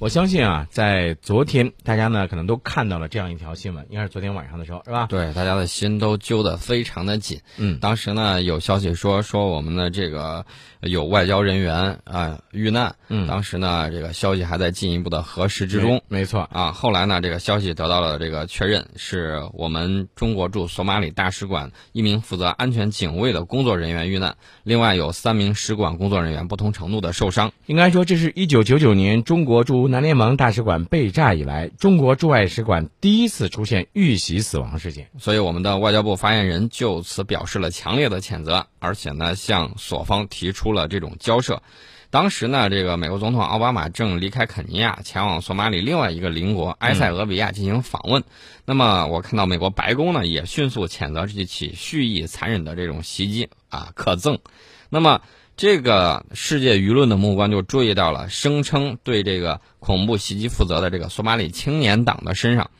[0.00, 5.06] 我相信啊，在昨天大家呢可能都看到了这样一条新闻，应该是昨天晚上的时候，是吧？
[5.10, 7.38] 对，大家的心都揪得非常的紧。
[7.58, 10.46] 嗯，当时呢有消息说说我们的这个
[10.80, 12.96] 有外交人员啊遇难。
[13.08, 16.00] 嗯，当时呢这个消息还在进一步的核实之中。
[16.08, 27.52] 没错啊，后来呢这个消息得到了这个确认，是我们中国驻索马里大使馆一名负责安全警卫的工作人员遇难，另外有三名使馆工作人员不同程度的受伤。
[27.66, 35.08] 应该说，这是一九九九年中国驻南联盟大使馆被炸以来，中国驻外使馆第一次出现遇袭死亡事件。
[35.18, 41.60] 所以，我们的外交部发言人就此表示了强烈的谴责，而且呢，向所方提出了这种交涉。
[42.08, 48.22] 当时呢，这个美国总统奥巴马正离开肯尼亚，前往索马里另外一个邻国埃塞俄比亚进行访问。
[48.64, 54.38] 那么，我看到美国白宫呢也迅速谴责这起蓄意残忍的这种袭击啊，可憎。
[54.88, 55.20] 那么。
[55.60, 62.70] 这个世界舆论的目光就注意到了声称对这个恐怖袭击负责的这个索马里青年党的身上。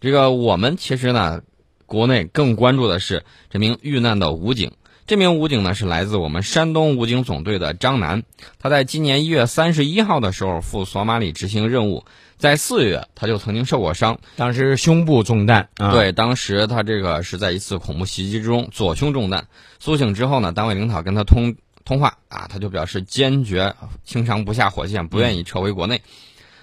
[0.00, 1.42] 这个我们其实呢，
[1.84, 4.70] 国内更关注的是这名遇难的武警。
[5.04, 8.22] 这名武警呢是来自我们山东武警总队的张楠。
[8.60, 12.04] 他在今年一月三十一号的时候赴索马里执行任务，
[12.36, 15.68] 在四月他就曾经受过伤，当时胸部中弹。
[15.90, 19.48] 对，当时他这个是在一次恐怖袭击之中左胸中弹。
[19.80, 21.56] 苏醒之后呢，单位领导跟他通。
[21.84, 26.00] 通话啊，他就表示坚决轻伤不下火线，不愿意撤回国内。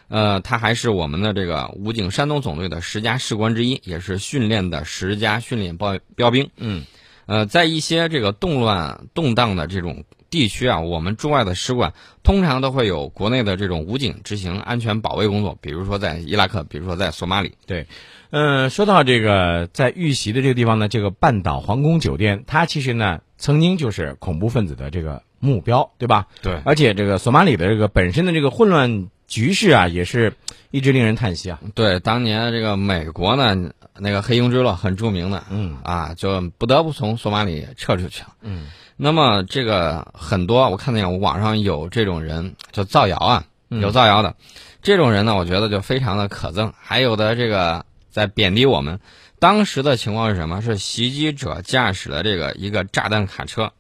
[0.08, 6.50] 呃，他还是我们的这个武警山东总队的十佳士官之一，也是训练的十佳训练标标兵。
[6.58, 6.84] 嗯，
[7.28, 17.54] 呃，在一些这个动乱动荡的这种地区啊，我们驻外的使馆通常都会有国内的这种武警执行安全保卫工作，比如说在伊拉克，比如说在索马里。
[17.68, 17.86] 对，
[18.32, 23.20] 嗯，说到这个在遇袭的这个地方呢，这个半岛皇宫酒店，它其实呢。
[23.40, 26.28] 曾经就是恐怖分子的这个目标，对吧？
[26.42, 26.62] 对。
[26.66, 30.34] 而且这个索马里的这个本身的这个混乱局势啊，也是
[30.72, 31.60] 一直令人叹息啊。
[31.74, 38.30] 对，当年这个美国呢，那个黑鹰坠落很著名的，嗯啊，就不得不从索马里撤出去了。
[38.42, 38.68] 嗯。
[38.98, 44.36] 那么这个很多，我看见网上有这种人就造谣啊，有造谣的，
[44.82, 46.74] 这种人呢，我觉得就非常的可憎。
[46.78, 49.00] 还有的这个在贬低我们。
[49.40, 50.62] 当时的情况是什么？
[50.62, 53.72] 是袭击者驾驶的这个一个炸弹卡车，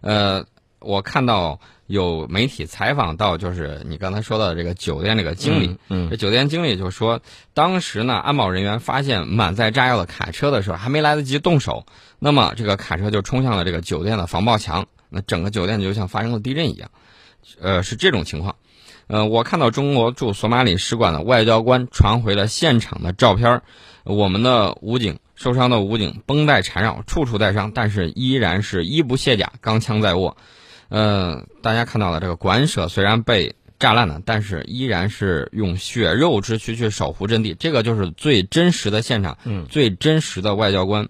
[0.00, 0.46] 呃，
[0.78, 7.20] 我看到有媒体采访到，就是你刚才说到的这个酒店这个经理，嗯，这酒店经理就说，
[7.52, 11.84] 当时呢，安保人员发现满载炸药的卡车的时候，还没来得及动手，
[12.20, 16.88] 那么这个卡车就冲向了这个酒店的防爆墙，那整个酒店就像发生了地震一样，
[17.60, 18.54] 呃，是这种情况。
[19.10, 23.62] 呃，我看到中国驻索马里使馆的外交官传回了现场的照片
[24.04, 30.36] 我们的武警受伤的武警绷带缠绕，处处带伤，但是依然是衣不卸甲，钢枪在握。
[30.90, 41.08] 呃，大家看到了这个馆舍虽然被炸烂了，但是依然是用血肉之躯去守护阵地，这个就是最真实的现场，嗯，最真实的外交官。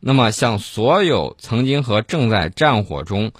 [0.00, 3.30] 那么，向所有曾经和正在战火中。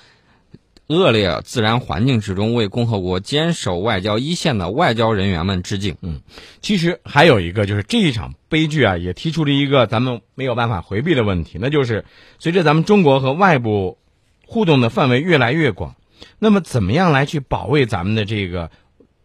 [0.93, 5.97] 恶劣自然环境之中为共和国坚守外交一线的外交人员们致敬。
[6.03, 6.21] 嗯，
[6.61, 12.05] 其实还有一个就是这一场悲剧啊，也提出了一个咱们没有办法回避的问题，那就是
[12.39, 13.99] 随着咱们中国和外部
[14.47, 15.97] 互动的范围越来越广，
[16.39, 18.71] 那么怎么样来去保卫咱们的这个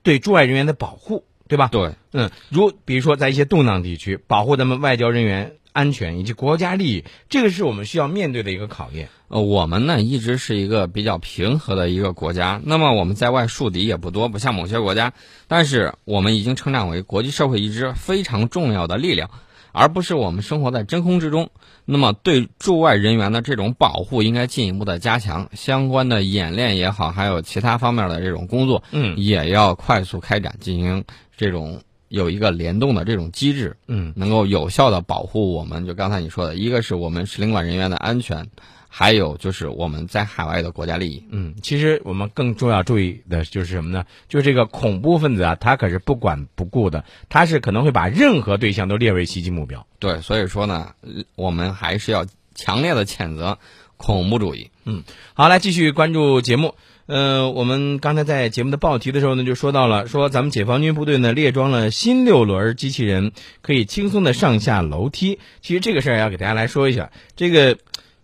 [0.03, 1.67] 对驻外人员的保护，对吧？
[1.71, 5.53] 对，嗯，如比如说在一些动荡地区，保护咱们外交人员。
[5.77, 9.09] 安全以及国家利益，这个是我们需要面对的一个考验。
[9.27, 15.13] 呃，我们呢一直是一个比较平和的一个国家，那么我们在外树敌也不多，不像某些国家。
[15.47, 19.29] 但是我们已经成长为国际社会一支非常重要的力量，
[19.71, 21.51] 而不是我们生活在真空之中。
[21.85, 31.03] 那么对驻外人员的这种保护应该进一步的加强，相关的演练也好，还有其他方面的这种工作，嗯，也要快速开展，进行
[31.37, 31.81] 这种。
[32.09, 35.85] 有一个联动的这种机制，嗯，能够有效的保护我们。
[35.85, 38.47] 就刚才你说的，一个是我们使领馆人员的安全，
[38.87, 41.23] 还有就是我们在海外的国家利益。
[41.29, 44.05] 嗯，其实我们更重要注意的就是什么呢？
[44.29, 49.85] 就这个恐怖分子啊，他可是不管不顾的，他是可能会把任何对象都列为袭击目标。
[49.99, 50.93] 对，所以说呢，
[51.35, 52.25] 我们还是要
[52.55, 53.59] 强烈的谴责
[53.97, 54.71] 恐怖主义。
[54.85, 55.03] 嗯，
[55.33, 56.75] 好，来继续关注节目。
[57.07, 63.31] 呃，我们刚才在节目的报题的时候呢，就说到了，说咱们解放军部队呢列装了新六轮机器人，
[63.61, 65.39] 可以轻松的上下楼梯。
[65.61, 67.77] 其实这个事儿要给大家来说一下，这个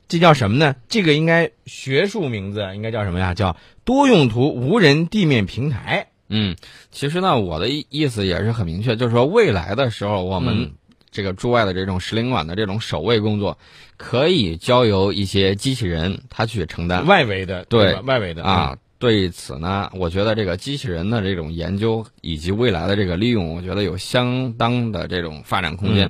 [0.10, 0.76] 这叫什么呢？
[0.90, 3.34] 这个应该学术名字应该叫什么呀？
[3.34, 6.08] 叫多用途无人地面平台。
[6.28, 6.58] 嗯，
[6.92, 10.74] 其实呢，我的意意思也是很明确，就是说未来的时候我们。
[11.14, 13.58] 这个驻外的这种使领馆的这种守卫工作，
[13.96, 18.78] 可以交由一些机器人他去承担外围的对外围的啊。
[19.00, 26.10] 对此呢，我觉得这个机器人的这种研究以及未来的这个利用，我觉得有相当的这种发展空间。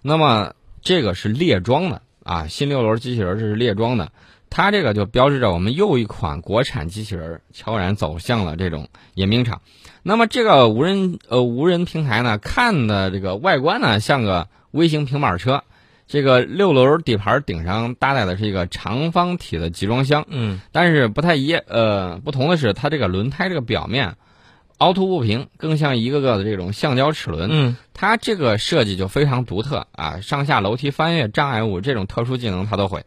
[0.00, 4.12] 那么这个是列装的啊，新六轮机器人这是列装的，
[4.50, 9.62] 它这个就标志着我们又一款国产机器人悄然走向了这种演兵场。
[10.02, 15.62] 那么这个无人呃无人平台呢，看的这个外观呢像个微型平板车，
[16.06, 24.16] 这个六轮底盘顶上搭载的是一个长方体的集装箱，嗯，但是不太一呃不同的是，它这个轮胎这个表面
[24.78, 33.04] 凹凸不平，更像一个个的这种橡胶齿轮，嗯，它这个设计就非常独特啊，上下楼梯翻越障碍物这种特殊技能它都会。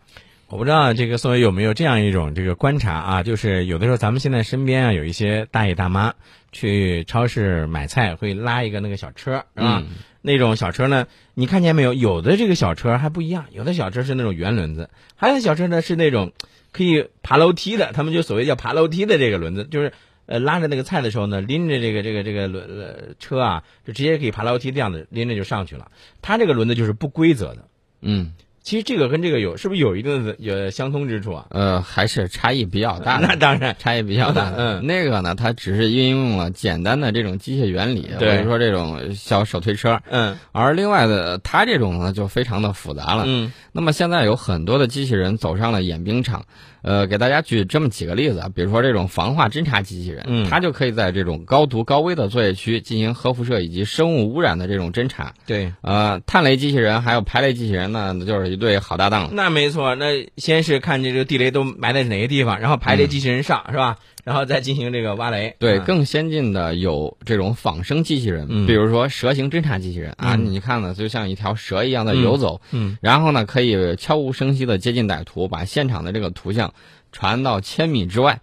[0.54, 6.14] 我不知道这个宋伟有没有这样一种这个观察啊，就是有的时候咱们现在身边啊有一些大爷大妈
[6.52, 9.82] 去超市买菜会拉一个那个小车，是吧？
[10.22, 11.96] 那种小车呢，你看见没有？
[11.96, 16.34] 有的这个小车还不一样，有的小车是那种圆轮子，还有小车呢是那种
[16.72, 19.92] 可以爬楼梯的，他们就所谓叫爬楼梯的这个轮子，就是
[20.28, 25.92] 呃拉着那个菜的时候呢，拎着这个这个这个轮呃车啊，就直接可以爬楼梯这样的拎着就上去了。
[26.22, 27.68] 它这个轮子就是不规则的，
[28.02, 28.34] 嗯。
[28.64, 31.46] 其实这个跟这个有是不是有一定的有相通之处啊？
[31.50, 33.18] 呃，还是差异比较大。
[33.22, 34.54] 那当然，差异比较大。
[34.58, 40.02] 嗯，那个呢，它只是运用了简单的这种机械原理，比如说这种小手推车。
[40.10, 43.26] 嗯，而另外的，它这种呢就非常的复杂了。
[43.28, 46.46] 嗯，那么现在有很多的机器人走上了演兵场。
[46.84, 55.34] 呃，给大家举这么几个例子啊，比如说这种防化侦察机器人，嗯，它就可以在这种高毒高危的作业区进行核辐射以及生物污染的这种侦查。
[55.48, 59.30] 对，呃，探雷机器人还有排雷机器人呢，就是一对好搭档。
[59.32, 63.98] 那没错，那先是看这个地雷都埋在哪个地方，然后排雷机器人上，是吧？
[64.24, 65.56] 然后再进行这个挖雷。
[65.60, 76.74] 对，更先进的有这种仿生机器人，嗯比如说蛇形侦察机器人啊，嗯你看呢，就像一条蛇一样的游走，嗯，然后呢，可以悄无声息的接近歹徒，把现场的这个图像
[77.12, 78.40] 传到千米之外，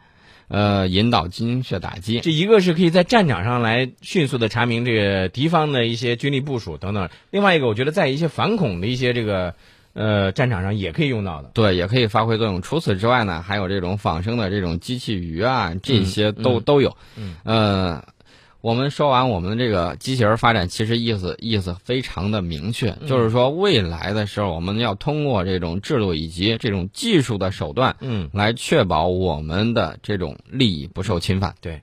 [0.49, 2.21] 呃，引导精确打击。
[2.21, 9.55] 这一个是可以在战场上来迅速的查明这个敌方的一些军力部署等等，另外一个我觉得在一些反恐的一些这个
[9.92, 11.50] 呃战场上也可以用到的。
[11.54, 12.62] 对，也可以发挥作用。
[12.62, 16.96] 除此之外呢，还有这种仿生的这种机器鱼啊，这些都、嗯都有。
[17.16, 18.04] 嗯，呃，
[18.60, 31.54] 我们说完我们的这个机器人发展，其实意思意思非常的明确，嗯就是说未来的时候，我们要通过这种制度以及这种技术的手段，嗯，来确保我们的这种利益不受侵犯。
[31.60, 31.81] 对。